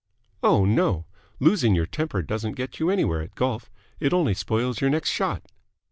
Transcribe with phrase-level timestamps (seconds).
[0.41, 1.05] "Oh, no.
[1.39, 3.69] Losing your temper doesn't get you anywhere at golf.
[3.99, 5.45] It only spoils your next shot."